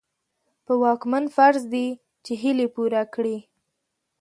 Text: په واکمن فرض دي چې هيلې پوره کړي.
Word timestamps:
په 0.65 0.73
واکمن 0.83 1.23
فرض 1.35 1.61
دي 1.73 1.87
چې 2.25 2.33
هيلې 2.41 2.67
پوره 2.73 3.01
کړي. 3.13 3.37